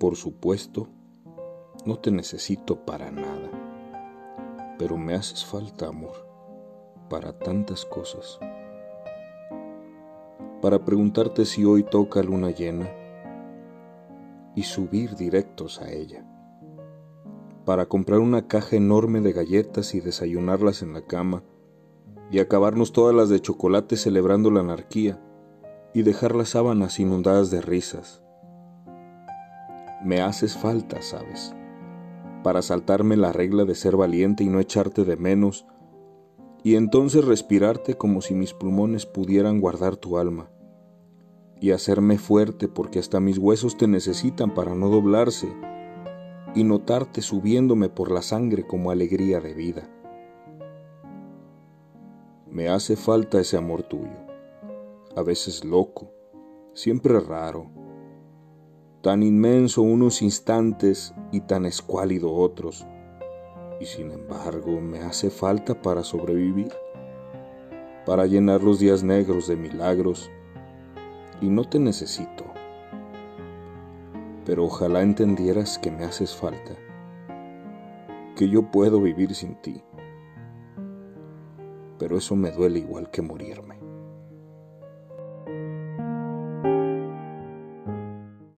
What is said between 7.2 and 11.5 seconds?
tantas cosas. Para preguntarte